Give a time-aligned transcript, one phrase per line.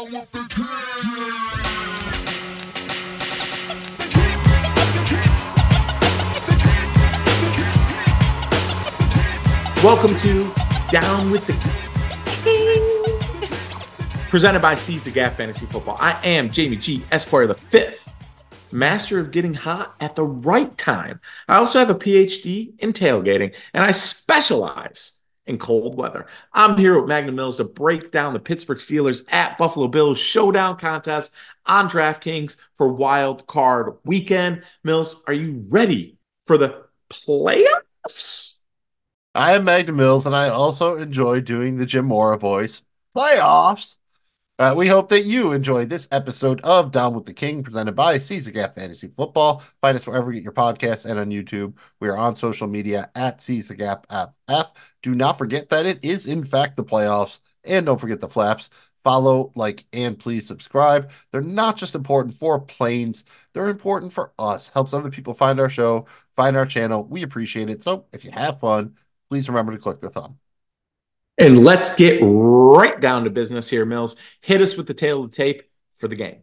[0.00, 0.16] Welcome
[10.16, 10.50] to
[10.88, 11.52] Down with the
[12.42, 13.50] King,
[14.30, 15.98] presented by Seize the Gap Fantasy Football.
[16.00, 17.04] I am Jamie G.
[17.12, 18.08] Esquire the fifth,
[18.72, 21.20] master of getting hot at the right time.
[21.46, 25.19] I also have a PhD in tailgating, and I specialize
[25.50, 26.26] in cold weather.
[26.54, 30.78] I'm here with Magnum Mills to break down the Pittsburgh Steelers at Buffalo Bills showdown
[30.78, 31.32] contest
[31.66, 34.62] on DraftKings for Wild Card Weekend.
[34.82, 36.16] Mills, are you ready
[36.46, 38.58] for the playoffs?
[39.34, 42.82] I am Magnum Mills, and I also enjoy doing the Jim Mora voice.
[43.14, 43.98] Playoffs.
[44.60, 48.18] Uh, we hope that you enjoyed this episode of Down with the King, presented by
[48.18, 49.62] Seize the Gap Fantasy Football.
[49.80, 51.72] Find us wherever you get your podcasts and on YouTube.
[51.98, 54.70] We are on social media at Seize the Gap FF.
[55.02, 58.68] Do not forget that it is, in fact, the playoffs, and don't forget the flaps.
[59.02, 61.10] Follow, like, and please subscribe.
[61.32, 64.68] They're not just important for planes, they're important for us.
[64.68, 66.04] Helps other people find our show,
[66.36, 67.04] find our channel.
[67.04, 67.82] We appreciate it.
[67.82, 68.98] So if you have fun,
[69.30, 70.38] please remember to click the thumb.
[71.40, 74.14] And let's get right down to business here, Mills.
[74.42, 75.62] Hit us with the tail of the tape
[75.94, 76.42] for the game.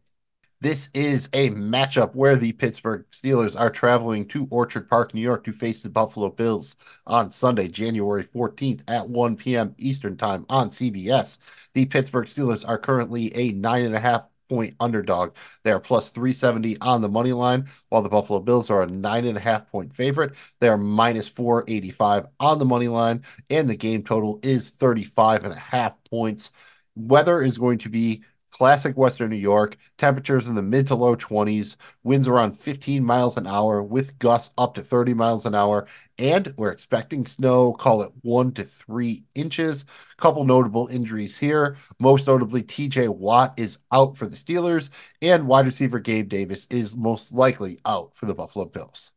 [0.60, 5.44] This is a matchup where the Pittsburgh Steelers are traveling to Orchard Park, New York
[5.44, 9.76] to face the Buffalo Bills on Sunday, January 14th at 1 p.m.
[9.78, 11.38] Eastern Time on CBS.
[11.76, 15.36] The Pittsburgh Steelers are currently a nine and a half point underdog.
[15.64, 19.26] They are plus 370 on the money line, while the Buffalo Bills are a nine
[19.26, 20.36] and a half point favorite.
[20.60, 25.54] They are minus 485 on the money line, and the game total is 35 and
[25.54, 26.52] a half points.
[26.96, 31.16] Weather is going to be classic Western New York, temperatures in the mid to low
[31.16, 35.88] 20s, winds around 15 miles an hour with gusts up to 30 miles an hour.
[36.18, 39.86] And we're expecting snow, call it one to three inches.
[40.18, 41.78] Couple notable injuries here.
[42.00, 44.90] Most notably, TJ Watt is out for the Steelers,
[45.22, 49.12] and wide receiver Gabe Davis is most likely out for the Buffalo Bills.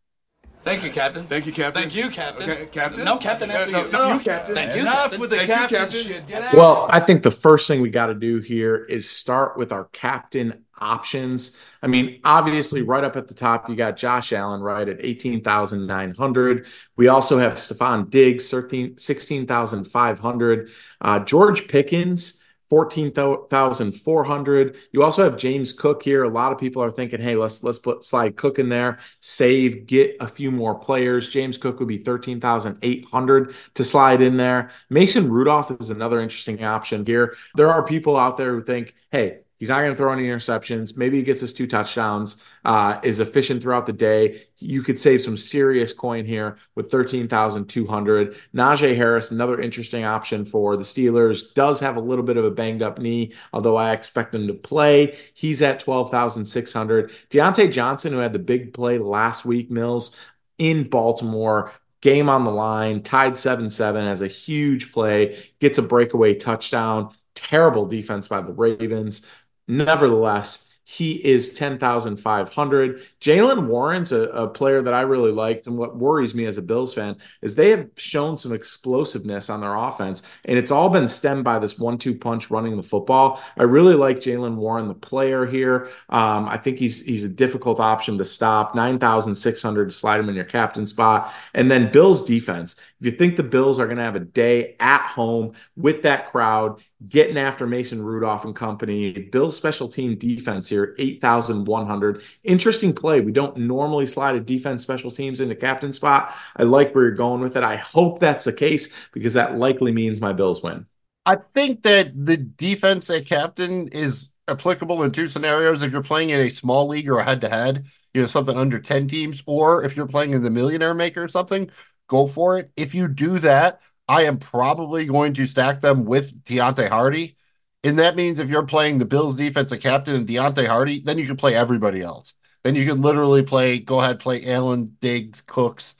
[0.62, 1.26] Thank you, Captain.
[1.26, 1.82] Thank you, Captain.
[1.82, 2.50] Thank you, Captain.
[2.50, 3.02] Okay, Captain.
[3.04, 3.92] No, Captain, after no, you.
[3.92, 4.54] no, you, Captain.
[4.54, 5.20] Thank you, Enough Captain.
[5.20, 6.02] with the Thank you, captain, Captain.
[6.02, 6.26] shit.
[6.26, 6.52] Get out.
[6.54, 9.84] Well, I think the first thing we got to do here is start with our
[9.86, 11.56] captain options.
[11.82, 16.66] I mean, obviously, right up at the top, you got Josh Allen right at 18,900.
[16.96, 20.70] We also have Stefon Diggs, 16,500.
[21.00, 22.39] Uh, George Pickens,
[22.70, 24.76] 14,400.
[24.92, 26.24] You also have James Cook here.
[26.24, 29.86] A lot of people are thinking, hey, let's let's put slide Cook in there, save,
[29.86, 31.28] get a few more players.
[31.28, 34.70] James Cook would be 13,800 to slide in there.
[34.88, 37.36] Mason Rudolph is another interesting option here.
[37.56, 40.96] There are people out there who think, hey, He's not going to throw any interceptions.
[40.96, 44.46] Maybe he gets his two touchdowns, uh, is efficient throughout the day.
[44.56, 48.34] You could save some serious coin here with 13,200.
[48.54, 52.50] Najee Harris, another interesting option for the Steelers, does have a little bit of a
[52.50, 55.16] banged up knee, although I expect him to play.
[55.34, 57.10] He's at 12,600.
[57.28, 60.16] Diontae Johnson, who had the big play last week, Mills,
[60.56, 65.82] in Baltimore, game on the line, tied 7 7, has a huge play, gets a
[65.82, 67.10] breakaway touchdown.
[67.34, 69.24] Terrible defense by the Ravens.
[69.70, 73.00] Nevertheless, he is 10,500.
[73.20, 75.68] Jaylen Warren's a, a, player that I really liked.
[75.68, 79.60] And what worries me as a Bills fan is they have shown some explosiveness on
[79.60, 80.24] their offense.
[80.44, 83.40] And it's all been stemmed by this one two punch running the football.
[83.56, 85.88] I really like Jaylen Warren, the player here.
[86.08, 88.74] Um, I think he's he's a difficult option to stop.
[88.74, 91.32] 9,600 to slide him in your captain spot.
[91.54, 92.74] And then Bills defense.
[92.98, 96.26] If you think the Bills are going to have a day at home with that
[96.26, 99.12] crowd, getting after Mason Rudolph and company.
[99.12, 102.22] Bill's special team defense here, 8,100.
[102.42, 103.20] Interesting play.
[103.20, 106.34] We don't normally slide a defense special teams into captain spot.
[106.56, 107.64] I like where you're going with it.
[107.64, 110.86] I hope that's the case because that likely means my Bills win.
[111.26, 115.82] I think that the defense at captain is applicable in two scenarios.
[115.82, 118.56] If you're playing in a small league or a head to head, you know, something
[118.56, 121.70] under 10 teams, or if you're playing in the millionaire maker or something,
[122.08, 122.70] go for it.
[122.76, 127.36] If you do that, I am probably going to stack them with Deonte Harty.
[127.82, 131.18] And that means if you're playing the Bills defense, defensive captain and Deonte Harty, then
[131.18, 132.34] you can play everybody else.
[132.62, 135.96] Then you can literally play, go ahead, play Allen, Diggs, Cooks,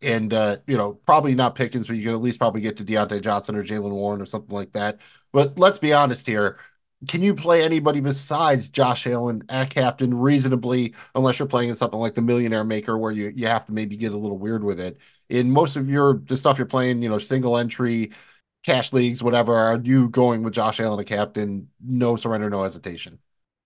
[0.00, 2.84] and, uh, you know, probably not Pickens, but you can at least probably get to
[2.84, 5.00] Diontae Johnson or Jaylen Warren or something like that.
[5.32, 6.58] But let's be honest here.
[7.08, 11.98] Can you play anybody besides Josh Allen at captain reasonably, unless you're playing in something
[11.98, 14.80] like the Millionaire Maker, where you you have to maybe get a little weird with
[14.80, 14.98] it?
[15.28, 18.12] In most of your the stuff you're playing, you know, single entry,
[18.64, 21.68] cash leagues, whatever, are you going with Josh Allen a captain?
[21.84, 23.18] No surrender, no hesitation.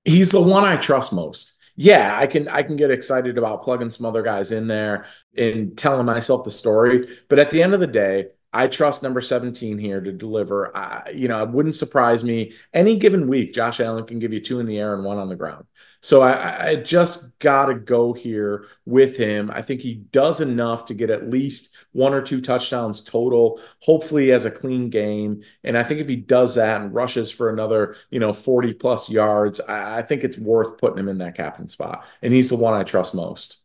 [0.04, 1.54] He's the one I trust most.
[1.76, 5.06] Yeah, I can I can get excited about plugging some other guys in there
[5.36, 9.20] and telling myself the story, but at the end of the day, I trust number
[9.20, 10.74] 17 here to deliver.
[10.74, 12.54] I, you know, it wouldn't surprise me.
[12.72, 15.28] Any given week, Josh Allen can give you two in the air and one on
[15.28, 15.66] the ground.
[16.00, 19.50] So I, I just got to go here with him.
[19.50, 23.60] I think he does enough to get at least one or two touchdowns total.
[23.82, 25.42] Hopefully, he has a clean game.
[25.64, 29.10] And I think if he does that and rushes for another, you know, 40 plus
[29.10, 32.06] yards, I, I think it's worth putting him in that captain spot.
[32.22, 33.57] And he's the one I trust most.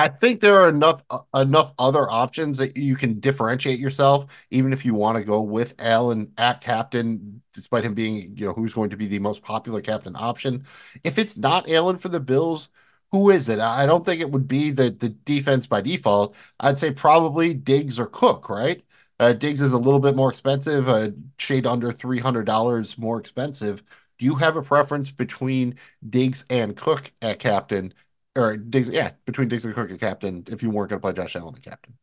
[0.00, 4.72] I think there are enough uh, enough other options that you can differentiate yourself, even
[4.72, 8.74] if you want to go with Allen at captain, despite him being, you know, who's
[8.74, 10.64] going to be the most popular captain option.
[11.04, 12.68] If it's not Allen for the Bills,
[13.10, 13.58] who is it?
[13.60, 16.36] I don't think it would be the the defense by default.
[16.60, 18.84] I'd say probably Diggs or Cook, right?
[19.20, 23.18] Uh, Diggs is a little bit more expensive, a shade under three hundred dollars more
[23.18, 23.82] expensive.
[24.18, 25.76] Do you have a preference between
[26.08, 27.94] Diggs and Cook at captain?
[28.38, 31.12] Or Diggs, yeah, between Diggs and Cook and captain if you weren't going to play
[31.12, 31.94] Josh Allen and captain.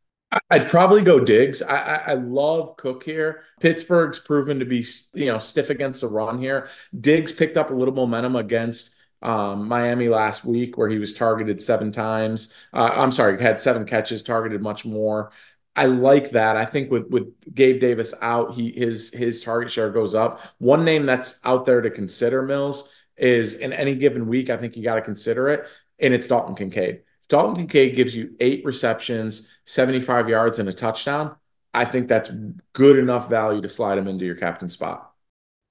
[0.50, 1.62] I'd probably go Diggs.
[1.62, 3.44] I, I, I, love Cook here.
[3.62, 6.68] Pittsburgh's proven to be you know stiff against the run here.
[7.00, 11.62] Diggs picked up a little momentum against um, Miami last week, where he was targeted
[11.62, 12.54] seven times.
[12.74, 15.32] Uh, I'm sorry, had seven catches, targeted much more.
[15.74, 16.58] I like that.
[16.58, 20.42] I think with with Gabe Davis out, he his his target share goes up.
[20.58, 24.50] One name that's out there to consider, Mills, is in any given week.
[24.50, 25.68] I think you got to consider it
[26.00, 27.02] and it's Dalton Kincaid.
[27.22, 31.36] If Dalton Kincaid gives you eight receptions, 75 yards, and a touchdown,
[31.74, 32.32] I think that's
[32.74, 35.12] good enough value to slide him into your captain spot.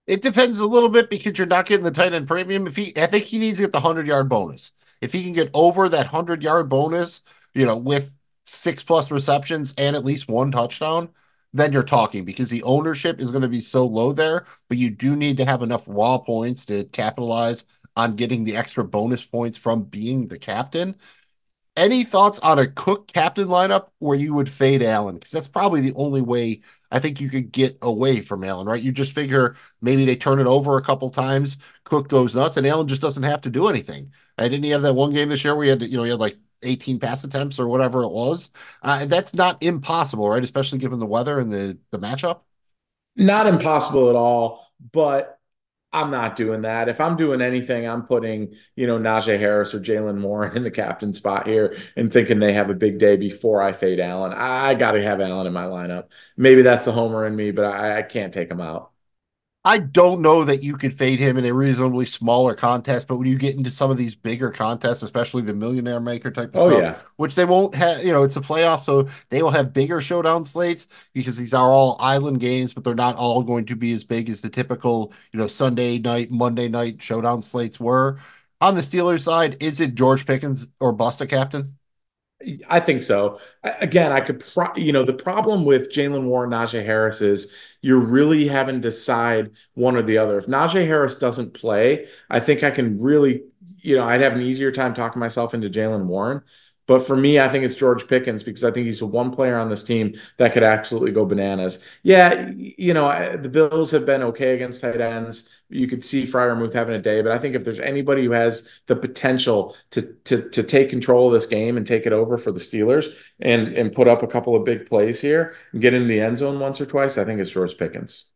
[0.06, 2.67] It depends a little bit because you're not getting the tight end premium.
[2.67, 4.73] If he, I think he needs to get the hundred yard bonus.
[5.00, 7.23] If he can get over that hundred yard bonus,
[7.55, 11.09] you know, with six plus receptions and at least one touchdown,
[11.55, 14.44] then you're talking because the ownership is going to be so low there.
[14.69, 17.65] But you do need to have enough raw points to capitalize
[17.96, 20.96] on getting the extra bonus points from being the captain.
[21.76, 25.17] Any thoughts on a Cook captain lineup where you would fade Allen?
[25.17, 26.61] Because that's probably the only way
[26.93, 28.81] I think you could get away from Allen, right?
[28.82, 32.67] You just figure maybe they turn it over a couple times, Cook goes nuts, and
[32.67, 34.12] Allen just doesn't have to do anything.
[34.38, 36.05] I didn't he have that one game this year where he had, to, you know,
[36.05, 38.50] he had like 18 pass attempts or whatever it was.
[38.82, 40.43] Uh, that's not impossible, right?
[40.43, 42.41] Especially given the weather and the the matchup.
[43.17, 45.38] Not impossible at all, but
[45.94, 46.88] I'm not doing that.
[46.88, 50.70] If I'm doing anything, I'm putting, you know, Najee Harris or Jaylen Warren in the
[50.70, 54.32] captain spot here and thinking they have a big day before I fade Allen.
[54.32, 56.11] I got to have Allen in my lineup.
[56.37, 58.94] Maybe that's the homer in me, but I, I can't take him out.
[59.67, 63.27] I don't know that you could fade him in a reasonably smaller contest, but when
[63.27, 66.69] you get into some of these bigger contests, especially the millionaire maker type of oh,
[66.69, 66.99] stuff, yeah.
[67.17, 70.45] which they won't have, you know, it's a playoff, so they will have bigger showdown
[70.45, 74.05] slates because these are all island games, but they're not all going to be as
[74.05, 78.19] big as the typical, you know, Sunday night, Monday night showdown slates were.
[78.61, 81.77] On the Steelers side, is it George Pickens or Busta Captain?
[82.69, 83.38] I think so.
[83.62, 87.99] Again, I could, pro- you know, the problem with Jaylen Warren, Najee Harris is you're
[87.99, 90.38] really having to decide one or the other.
[90.38, 93.44] If Najee Harris doesn't play, I think I can really,
[93.79, 96.43] you know, I'd have an easier time talking myself into Jaylen Warren.
[96.87, 99.57] But for me, I think it's George Pickens because I think he's the one player
[99.59, 101.83] on this team that could absolutely go bananas.
[102.03, 105.49] Yeah, you know, the Bills have been okay against tight ends.
[105.71, 108.69] You could see Freiermuth having a day, but I think if there's anybody who has
[108.87, 112.53] the potential to to to take control of this game and take it over for
[112.53, 116.09] the Steelers and and put up a couple of big plays here and get into
[116.09, 118.31] the end zone once or twice, I think it's George Pickens.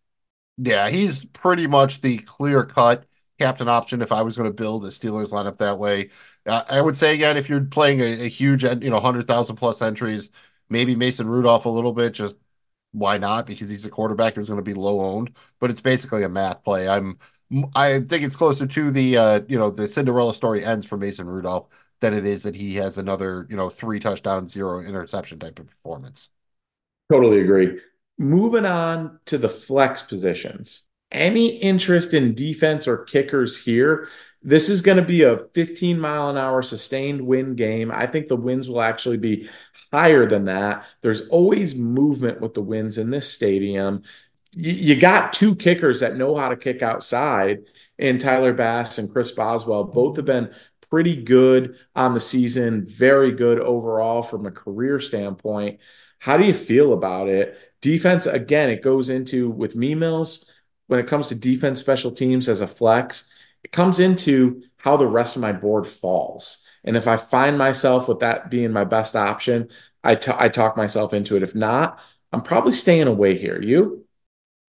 [0.57, 3.05] Yeah, he's pretty much the clear cut
[3.39, 6.11] captain option if I was going to build a Steelers lineup that way.
[6.47, 9.57] Uh, I would say again, if you're playing a, a huge, you know, hundred thousand
[9.57, 10.31] plus entries,
[10.69, 12.13] maybe Mason Rudolph a little bit.
[12.13, 12.37] Just
[12.93, 13.47] why not?
[13.47, 15.37] Because he's a quarterback who's going to be low owned.
[15.61, 16.89] But it's basically a math play.
[16.89, 17.19] I'm,
[17.75, 21.27] I think it's closer to the, uh, you know, the Cinderella story ends for Mason
[21.27, 21.69] Rudolph
[22.01, 25.67] than it is that he has another, you know, three touchdown, zero interception type of
[25.67, 26.31] performance.
[27.11, 27.81] Totally agree.
[28.19, 30.88] Moving on to the flex positions.
[31.11, 34.09] Any interest in defense or kickers here?
[34.43, 37.91] This is going to be a 15 mile an hour sustained wind game.
[37.91, 39.49] I think the winds will actually be
[39.93, 40.85] higher than that.
[41.01, 44.03] There's always movement with the winds in this stadium.
[44.53, 47.65] You, you got two kickers that know how to kick outside,
[47.99, 50.55] and Tyler Bass and Chris Boswell both have been
[50.91, 55.81] pretty good on the season, very good overall from a career standpoint.
[56.19, 57.59] How do you feel about it?
[57.81, 60.51] Defense, again, it goes into with me, Mills,
[60.89, 63.31] when it comes to defense special teams as a flex
[63.65, 66.65] it comes into how the rest of my board falls.
[66.85, 69.69] And if I find myself with that being my best option,
[70.05, 71.43] I, t- I talk myself into it.
[71.43, 71.99] If not,
[72.33, 73.61] I'm probably staying away here.
[73.61, 74.05] You?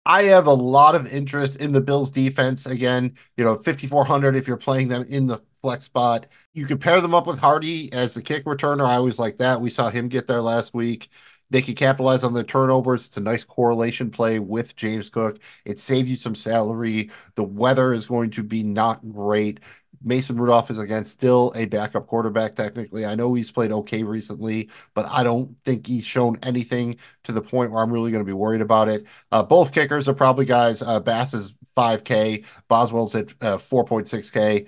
[0.06, 2.68] I have a lot of interest in the Bills defense.
[2.68, 6.28] Again, you know, 5,400 if you're playing them in the flex spot.
[6.54, 8.86] You could pair them up with Harty as the kick returner.
[8.86, 9.60] I always like that.
[9.60, 11.10] We saw him get there last week.
[11.50, 13.08] They could capitalize on their turnovers.
[13.08, 15.40] It's a nice correlation play with James Cook.
[15.64, 17.12] It saves you some salary.
[17.36, 19.60] The weather is going to be not great.
[20.04, 23.06] Mason Rudolph is again still a backup quarterback technically.
[23.06, 27.42] I know he's played okay recently, but I don't think he's shown anything to the
[27.42, 29.06] point where I'm really going to be worried about it.
[29.32, 30.82] Uh, both kickers are probably guys.
[30.82, 34.68] Uh, Bass is 5K, Boswell's at uh, 4.6K.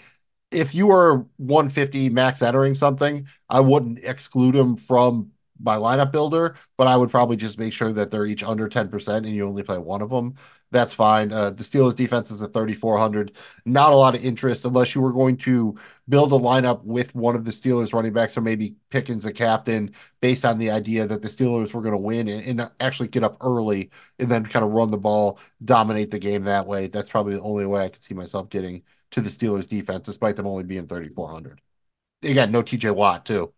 [0.50, 6.56] If you were 150 max entering something, I wouldn't exclude him from my lineup builder,
[6.78, 9.64] but I would probably just make sure that they're each under 10% and you only
[9.64, 10.36] play one of them
[10.72, 11.32] that's fine.
[11.32, 13.32] Uh, the Steelers defense is at 3,400.
[13.66, 15.78] Not a lot of interest unless you were going to
[16.10, 19.92] build a lineup with one of the Steelers running backs or maybe Pickens a captain
[20.22, 23.24] based on the idea that the Steelers were going to win and, and, actually get
[23.24, 26.88] up early and then kind of run the ball, dominate the game that way.
[26.88, 30.36] That's probably the only way I could see myself getting to the Steelers defense, despite
[30.36, 31.62] them only being 3,400.
[32.24, 33.54] Again, no TJ Watt, too.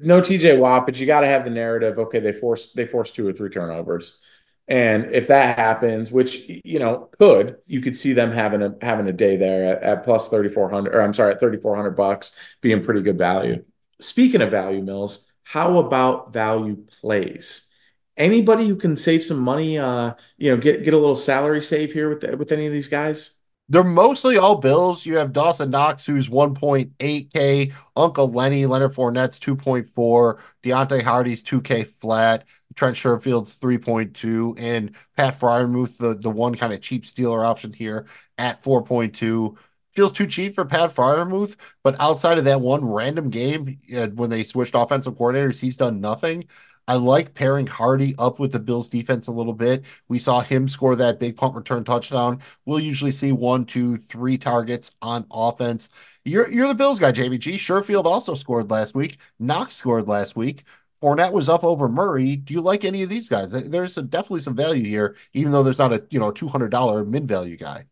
[0.00, 1.98] No TJ Watt, but you got to have the narrative.
[1.98, 4.20] Okay, they forced they forced two or three turnovers
[4.68, 9.08] and if that happens, which you know could, you could see them having a having
[9.08, 11.74] a day there at, at plus thirty four hundred, or I'm sorry, at thirty four
[11.74, 13.64] hundred bucks, being pretty good value.
[13.98, 17.70] Speaking of value mills, how about value plays?
[18.16, 21.94] Anybody who can save some money, uh, you know, get get a little salary save
[21.94, 23.37] here with the, with any of these guys?
[23.68, 25.04] They're mostly all Bills.
[25.04, 27.72] You have Dawson Knox, who's 1.8K.
[27.96, 30.38] Uncle Lenny, Leonard Fournette's 2.4.
[30.62, 32.44] Deonte Harty's 2K flat.
[32.78, 38.06] Trent Sherfield's 3.2 and Pat Freiermuth, the, the one kind of cheap Steeler option here
[38.38, 39.56] at 4.2.
[39.94, 44.30] Feels too cheap for Pat Freiermuth, but outside of that one random game uh, when
[44.30, 46.44] they switched offensive coordinators, he's done nothing.
[46.88, 49.84] I like pairing Harty up with the Bills defense a little bit.
[50.08, 52.40] We saw him score that big punt return touchdown.
[52.64, 55.90] We'll usually see one, two, three targets on offense.
[56.24, 57.52] You're you're the Bills guy, Jamie G.
[57.56, 59.18] Sherfield also scored last week.
[59.38, 60.64] Knox scored last week.
[61.02, 62.36] Fournette was up over Murray.
[62.36, 63.52] Do you like any of these guys?
[63.52, 67.04] There's definitely some value here, even though there's not a you know two hundred dollar
[67.04, 67.84] min value guy.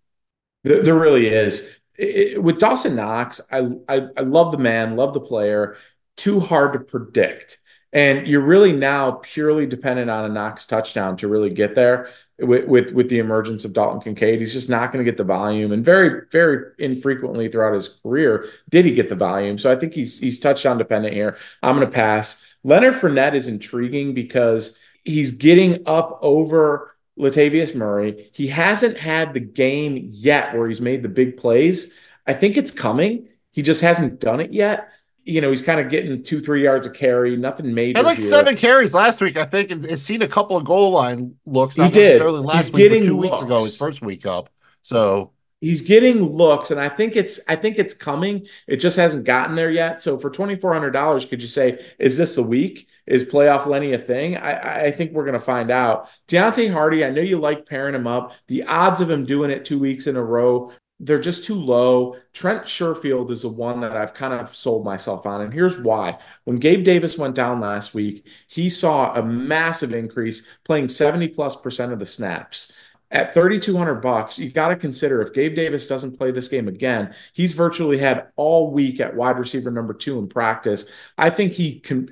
[0.64, 1.78] There really is.
[1.96, 5.76] It, with Dawson Knox, I, I I love the man, love the player.
[6.16, 7.58] Too hard to predict,
[7.96, 12.10] and you're really now purely dependent on a Knox touchdown to really get there.
[12.38, 15.24] With with, with the emergence of Dalton Kincaid, he's just not going to get the
[15.24, 19.56] volume, and very very infrequently throughout his career did he get the volume.
[19.56, 21.38] So I think he's he's touchdown dependent here.
[21.62, 22.44] I'm going to pass.
[22.62, 28.28] Leonard Fournette is intriguing because he's getting up over Latavius Murray.
[28.34, 31.98] He hasn't had the game yet where he's made the big plays.
[32.26, 33.28] I think it's coming.
[33.52, 34.92] He just hasn't done it yet.
[35.26, 37.98] You know, he's kind of getting two, three yards of carry, nothing major.
[37.98, 38.28] Had like here.
[38.28, 41.76] seven carries last week, I think, and, and seen a couple of goal line looks.
[41.76, 42.22] Not he did.
[42.22, 43.32] last he's week, but two looks.
[43.32, 44.48] weeks ago, his first week up.
[44.82, 49.24] So he's getting looks and i think it's i think it's coming it just hasn't
[49.24, 53.66] gotten there yet so for $2400 could you say is this the week is playoff
[53.66, 57.22] lenny a thing i i think we're going to find out deonte Harty, i know
[57.22, 60.22] you like pairing him up the odds of him doing it two weeks in a
[60.22, 62.16] row they're just too low.
[62.32, 65.42] Trent Sherfield is the one that I've kind of sold myself on.
[65.42, 66.18] And here's why.
[66.44, 71.56] When Gabe Davis went down last week, he saw a massive increase playing 70 plus
[71.56, 72.72] percent of the snaps
[73.12, 77.14] at 3200 bucks you got to consider if gabe davis doesn't play this game again
[77.32, 80.86] he's virtually had all week at wide receiver number two in practice
[81.16, 82.08] i think he can,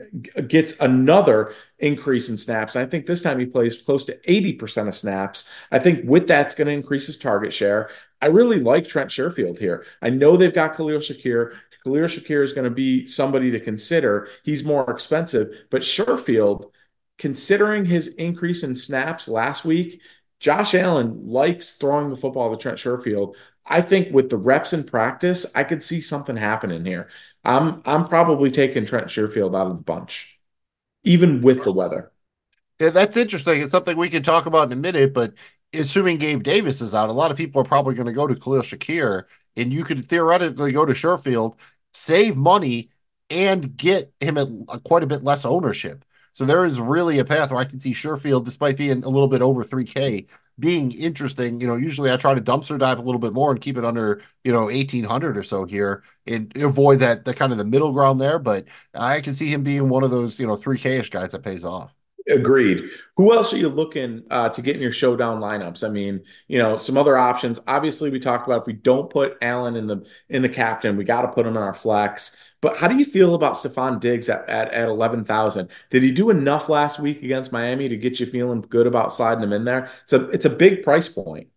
[0.46, 4.94] gets another increase in snaps i think this time he plays close to 80% of
[4.94, 7.90] snaps i think with that's going to increase his target share
[8.24, 11.54] i really like trent sherfield here i know they've got khalil shakir
[11.84, 16.70] khalil shakir is going to be somebody to consider he's more expensive but sherfield
[17.18, 20.00] considering his increase in snaps last week
[20.44, 23.34] Josh Allen likes throwing the football to Trent Sherfield.
[23.64, 27.08] I think with the reps in practice, I could see something happening here.
[27.44, 30.38] I'm I'm probably taking Trent Sherfield out of the bunch,
[31.02, 32.12] even with the weather.
[32.78, 33.62] Yeah, that's interesting.
[33.62, 35.32] It's something we can talk about in a minute, but
[35.74, 38.34] assuming Gabe Davis is out, a lot of people are probably going to go to
[38.34, 39.24] Khalil Shakir,
[39.56, 41.56] and you could theoretically go to Sherfield,
[41.92, 42.90] save money,
[43.30, 46.04] and get him at uh, quite a bit less ownership.
[46.32, 49.28] So there is really a path where I can see Sherfield, despite being a little
[49.28, 50.26] bit over 3K,
[50.58, 51.60] being interesting.
[51.60, 53.84] You know, usually I try to dumpster dive a little bit more and keep it
[53.84, 57.92] under, you know, 1800 or so here and avoid that the kind of the middle
[57.92, 58.38] ground there.
[58.38, 61.44] But I can see him being one of those, you know, 3K ish guys that
[61.44, 61.94] pays off.
[62.26, 62.90] Agreed.
[63.18, 65.86] Who else are you looking uh, to get in your showdown lineups?
[65.86, 67.60] I mean, you know, some other options.
[67.66, 71.04] Obviously, we talked about if we don't put Allen in the in the captain, we
[71.04, 72.34] got to put him in our flex.
[72.62, 75.68] But how do you feel about Stefon Diggs at, at, at 11,000?
[75.90, 79.44] Did he do enough last week against Miami to get you feeling good about sliding
[79.44, 79.90] him in there?
[80.04, 81.48] It's a, it's a big price point.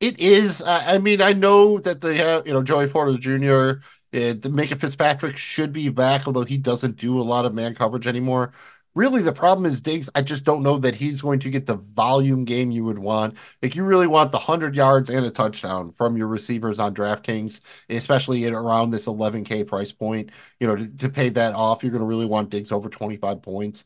[0.00, 0.62] It is.
[0.66, 3.80] I mean, I know that they have, you know, Joey Porter Jr.,
[4.14, 8.06] uh, Minkah Fitzpatrick should be back, although he doesn't do a lot of man coverage
[8.06, 8.52] anymore.
[8.94, 10.10] Really the problem is Diggs.
[10.14, 13.36] I just don't know that he's going to get the volume game you would want.
[13.62, 17.60] Like you really want the 100 yards and a touchdown from your receivers on DraftKings,
[17.88, 20.30] especially at around this 11K price point.
[20.60, 23.42] You know, to, to pay that off, you're going to really want Diggs over 25
[23.42, 23.84] points.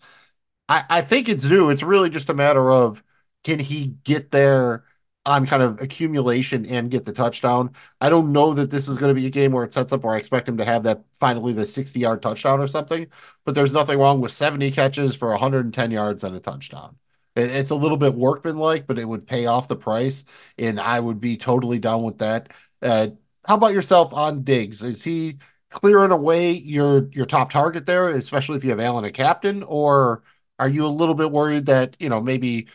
[0.69, 1.71] I, I think it's due.
[1.71, 3.03] It's really just a matter of
[3.45, 4.85] can he get there
[5.25, 7.71] on kind of accumulation and get the touchdown.
[8.01, 10.03] I don't know that this is going to be a game where it sets up
[10.03, 13.07] where I expect him to have that finally the 60 yard touchdown or something,
[13.45, 16.97] but there's nothing wrong with 70 catches for 110 yards and a touchdown.
[17.35, 20.25] It's a little bit workman like, but it would pay off the price,
[20.59, 22.53] and I would be totally down with that.
[22.83, 23.09] Uh,
[23.47, 24.83] how about yourself on Diggs?
[24.83, 25.39] Is he
[25.71, 30.23] clearing away your your top target there, especially if you have Allen a captain, or
[30.59, 32.69] are you a little bit worried that you know maybe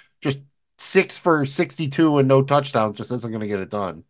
[0.77, 4.03] six for 62 and no touchdowns just isn't going to get it done.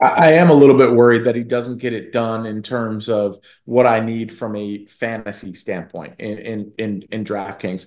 [0.00, 3.38] I am a little bit worried that he doesn't get it done in terms of
[3.64, 7.86] what I need from a fantasy standpoint in in in, in DraftKings.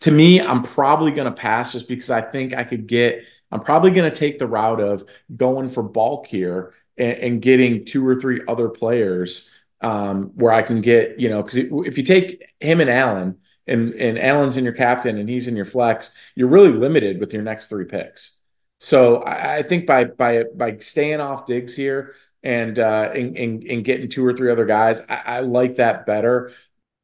[0.00, 3.24] To me, I'm probably going to pass just because I think I could get.
[3.52, 5.04] I'm probably going to take the route of
[5.36, 9.50] going for bulk here and, and getting two or three other players
[9.82, 13.38] um, where I can get you know because if you take him and Allen
[13.70, 17.32] and and Allen's in your captain and he's in your flex, you're really limited with
[17.32, 18.40] your next three picks.
[18.78, 23.62] So I, I think by by by staying off Diggs here and uh and, and,
[23.64, 26.52] and getting two or three other guys, I, I like that better.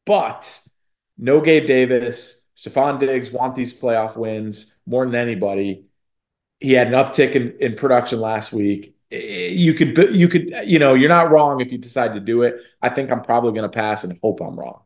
[0.04, 0.60] But
[1.18, 5.84] no Gabe Davis, Stefon Diggs want these playoff wins more than anybody.
[6.60, 8.96] He had an uptick in, in production last week.
[9.10, 12.60] You could, you could, you know, you're not wrong if you decide to do it.
[12.80, 14.85] I think I'm probably going to pass and hope I'm wrong.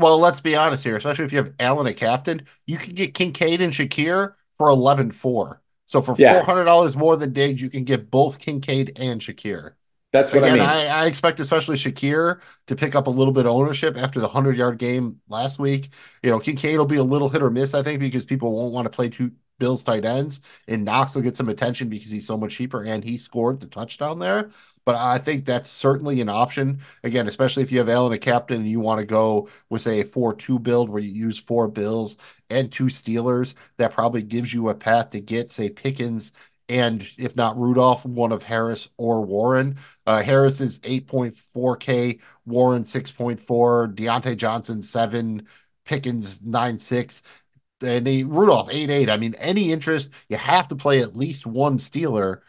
[0.00, 3.12] Well, let's be honest here, especially if you have Allen a captain, you can get
[3.12, 5.60] Kincaid and Shakir for 11 4.
[5.84, 6.42] So for yeah.
[6.42, 9.72] $400 more than Diggs, you can get both Kincaid and Shakir.
[10.12, 10.62] That's what Again, I mean.
[10.62, 14.26] I, I, expect especially Shakir to pick up a little bit of ownership after the
[14.26, 15.90] 100 yard game last week.
[16.22, 18.72] You know, Kincaid will be a little hit or miss, I think, because people won't
[18.72, 20.40] want to play two Bills tight ends.
[20.66, 23.66] And Knox will get some attention because he's so much cheaper and he scored the
[23.66, 24.50] touchdown there
[24.90, 26.80] but I think that's certainly an option.
[27.04, 30.00] Again, especially if you have Allen a captain and you want to go with say
[30.00, 32.16] a four-two build where you use four Bills
[32.50, 36.32] and two Steelers, that probably gives you a path to get say Pickens
[36.68, 39.76] and if not Rudolph, one of Harris or Warren.
[40.08, 45.46] Uh, Harris is 8.4K, Warren 6.4, Diontae Johnson 7,
[45.84, 47.22] Pickens 9 6,
[47.82, 49.08] and a Rudolph 8 8.
[49.08, 52.40] I mean, any interest, you have to play at least one Steeler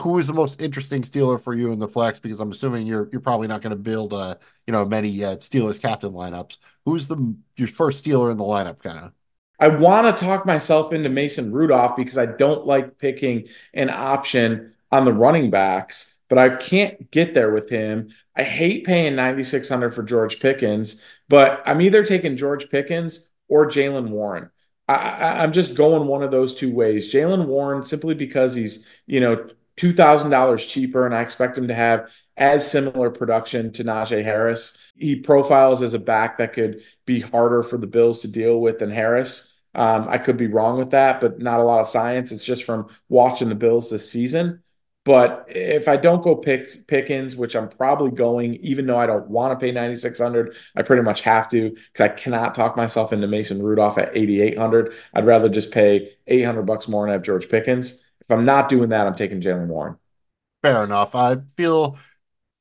[0.00, 2.18] who is the most interesting Steeler for you in the flex?
[2.18, 5.36] Because I'm assuming you're you're probably not going to build uh you know many uh,
[5.36, 6.58] Steelers captain lineups.
[6.84, 9.12] Who's the your first Steeler in the lineup, kind of?
[9.60, 14.74] I want to talk myself into Mason Rudolph because I don't like picking an option
[14.90, 18.08] on the running backs, but I can't get there with him.
[18.36, 24.08] I hate paying 9600 for George Pickens, but I'm either taking George Pickens or Jaylen
[24.10, 24.50] Warren.
[24.86, 27.12] I, am just going one of those two ways.
[27.12, 32.12] Jaylen Warren simply because he's you know $2,000 cheaper, and I expect him to have
[32.36, 34.78] as similar production to Najee Harris.
[34.96, 38.78] He profiles as a back that could be harder for the Bills to deal with
[38.78, 39.52] than Harris.
[39.74, 42.30] Um, I could be wrong with that, but not a lot of science.
[42.30, 44.62] It's just from watching the Bills this season.
[45.04, 49.28] But if I don't go pick Pickens, which I'm probably going, even though I don't
[49.28, 53.26] want to pay 9,600, I pretty much have to because I cannot talk myself into
[53.26, 54.94] Mason Rudolph at 8,800.
[55.12, 58.02] I'd rather just pay 800 bucks more and have George Pickens.
[58.24, 59.96] If I'm not doing that, I'm taking Jaylen Warren.
[60.62, 61.14] Fair enough.
[61.14, 61.98] I feel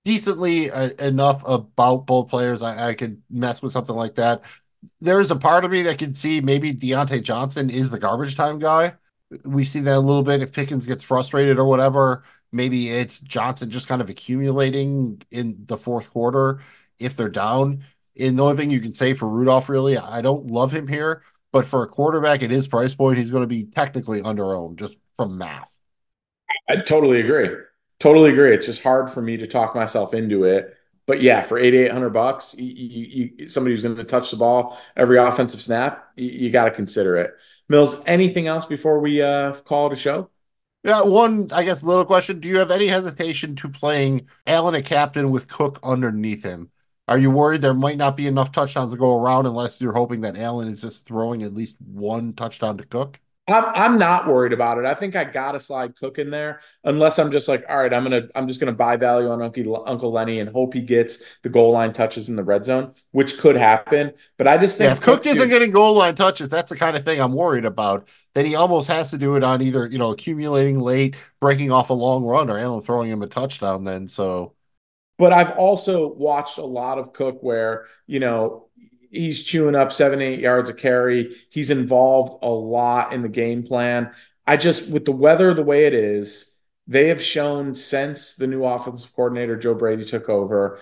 [0.04, 2.62] decently uh, enough about both players.
[2.62, 4.44] I, I could mess with something like that.
[5.00, 8.60] There's a part of me that could see maybe Diontae Johnson is the garbage time
[8.60, 8.94] guy.
[9.46, 12.24] We see that a little bit if Pickens gets frustrated or whatever.
[12.52, 16.60] Maybe it's Johnson just kind of accumulating in the fourth quarter
[17.00, 17.86] if they're down.
[18.20, 21.24] And the only thing you can say for Rudolph, really, I don't love him here,
[21.52, 24.78] but for a quarterback at his price point, he's going to be technically under owned
[24.78, 25.78] just from math.
[26.70, 27.50] I totally agree.
[28.00, 28.54] Totally agree.
[28.54, 30.76] It's just hard for me to talk myself into it.
[31.06, 34.32] But yeah, for eighty eight hundred bucks, you, you, you, somebody who's going to touch
[34.32, 37.34] the ball every offensive snap, you, you got to consider it.
[37.68, 40.30] Mills, anything else before we uh, call it a show?
[40.84, 42.40] Yeah, one, I guess, little question.
[42.40, 46.70] Do you have any hesitation to playing Allen a captain with Cook underneath him?
[47.08, 50.22] Are you worried there might not be enough touchdowns to go around unless you're hoping
[50.22, 53.20] that Allen is just throwing at least one touchdown to Cook?
[53.46, 54.86] I'm I'm not worried about it.
[54.86, 58.04] I think I gotta slide Cook in there unless I'm just like, all right, I'm
[58.04, 61.50] gonna I'm just gonna buy value on Uncle Uncle Lenny and hope he gets the
[61.50, 64.14] goal line touches in the red zone, which could happen.
[64.38, 66.78] But I just think yeah, if Cook, Cook isn't getting goal line touches, that's the
[66.78, 68.08] kind of thing I'm worried about.
[68.34, 71.90] That he almost has to do it on either you know accumulating late, breaking off
[71.90, 73.84] a long run, or Allen throwing him a touchdown.
[73.84, 74.54] Then so,
[75.18, 78.70] but I've also watched a lot of Cook where you know
[79.14, 81.36] he's chewing up seven, eight yards of carry.
[81.50, 84.12] He's involved a lot in the game plan.
[84.46, 88.66] I just, with the weather the way it is, they have shown since the new
[88.66, 90.80] offensive coordinator, Joe Brady, took over,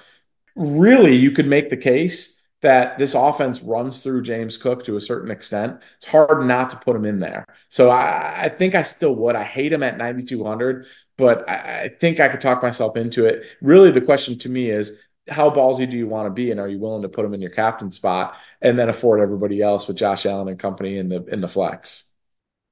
[0.56, 5.02] really, you could make the case that this offense runs through James Cook to a
[5.02, 5.82] certain extent.
[5.98, 7.46] It's hard not to put him in there.
[7.70, 9.36] So I, I think I still would.
[9.36, 10.86] I hate him at 9,200,
[11.18, 13.46] but I, I think I could talk myself into it.
[13.62, 16.68] Really, the question to me is how ballsy do you want to be, and are
[16.68, 19.98] you willing to put him in your captain spot and then afford everybody else with
[19.98, 22.12] Josh Allen and company in the in the flex?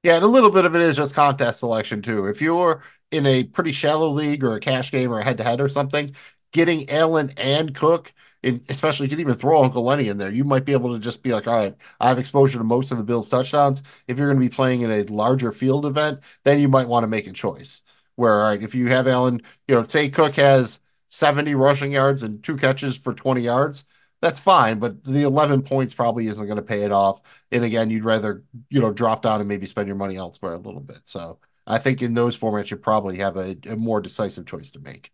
[0.02, 2.26] Yeah, and a little bit of it is just contest selection too.
[2.26, 5.44] If you're in a pretty shallow league or a cash game or a head to
[5.44, 6.14] head or something,
[6.52, 10.30] getting Allen and Cook, in, especially you can even throw Uncle Lenny in there.
[10.32, 12.90] You might be able to just be like, all right, I have exposure to most
[12.92, 13.82] of the Bills touchdowns.
[14.08, 17.04] If you're going to be playing in a larger field event, then you might want
[17.04, 17.82] to make a choice.
[18.16, 20.80] Where all right, if you have Allen, you know, say Cook has
[21.10, 23.84] 70 rushing yards and two catches for 20 yards,
[24.22, 24.78] that's fine.
[24.78, 27.20] But the 11 points probably isn't going to pay it off.
[27.52, 30.58] And again, you'd rather, you know, drop down and maybe spend your money elsewhere a
[30.58, 31.00] little bit.
[31.04, 34.78] So I think in those formats, you probably have a, a more decisive choice to
[34.78, 35.12] make.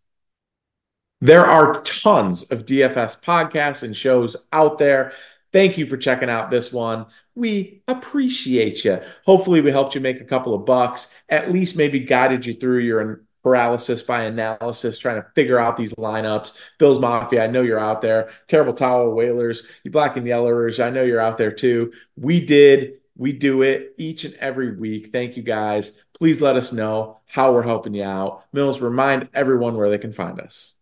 [1.20, 5.12] There are tons of DFS podcasts and shows out there.
[5.50, 7.06] Thank you for checking out this one.
[7.34, 9.00] We appreciate you.
[9.24, 12.80] Hopefully, we helped you make a couple of bucks, at least maybe guided you through
[12.80, 16.52] your paralysis by analysis, trying to figure out these lineups.
[16.78, 18.30] Bills Mafia, I know you're out there.
[18.48, 21.92] Terrible Towel Whalers, you black and yellowers, I know you're out there too.
[22.16, 25.12] We did, we do it each and every week.
[25.12, 26.02] Thank you guys.
[26.18, 28.44] Please let us know how we're helping you out.
[28.52, 30.74] Mills, remind everyone where they can find us.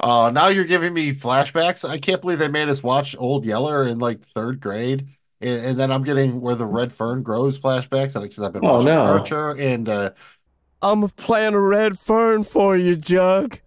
[0.00, 1.88] Uh, now you're giving me flashbacks.
[1.88, 5.06] I can't believe they made us watch Old Yeller in like third grade.
[5.40, 8.74] And, and then I'm getting where the red fern grows flashbacks because I've been Oh,
[8.74, 9.04] watching no.
[9.04, 10.10] Archer and uh,
[10.82, 13.60] I'm playing a red fern for you, Jug.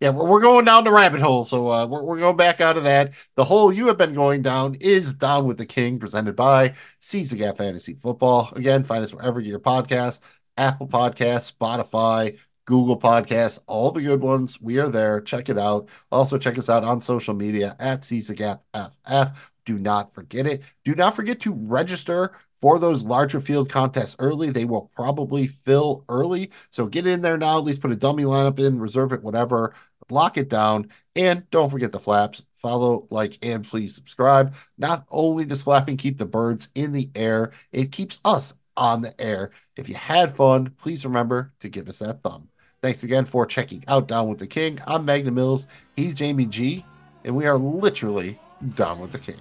[0.00, 1.44] Yeah, we're going down the rabbit hole.
[1.44, 3.14] So uh, we're, we're going back out of that.
[3.36, 7.30] The hole you have been going down is Down with the King, presented by Seize
[7.30, 8.52] the Gap Fantasy Football.
[8.54, 10.20] Again, find us wherever your podcasts
[10.56, 14.60] Apple Podcasts, Spotify, Google Podcasts, all the good ones.
[14.60, 15.20] We are there.
[15.20, 15.88] Check it out.
[16.12, 19.52] Also, check us out on social media at Seize the Gap FF.
[19.64, 20.62] Do not forget it.
[20.84, 24.48] Do not forget to register for those larger field contests early.
[24.48, 26.50] They will probably fill early.
[26.70, 29.74] So get in there now, at least put a dummy lineup in, reserve it, whatever,
[30.08, 30.88] lock it down.
[31.14, 32.42] And don't forget the flaps.
[32.54, 34.54] Follow, like, and please subscribe.
[34.78, 39.20] Not only does flapping keep the birds in the air, it keeps us on the
[39.20, 39.50] air.
[39.76, 42.48] If you had fun, please remember to give us that thumb.
[42.80, 44.78] Thanks again for checking out Down with the King.
[44.86, 45.66] I'm Magnum Mills.
[45.96, 46.82] He's Jamie G.
[47.24, 48.40] And we are literally
[48.74, 49.36] Down with the King.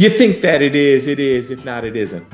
[0.00, 1.50] You think that it is, it is.
[1.50, 2.26] If not, it isn't.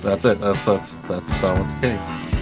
[0.00, 0.38] That's it.
[0.38, 2.33] That's that's that's the King.